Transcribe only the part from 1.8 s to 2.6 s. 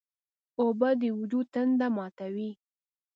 ماتوي.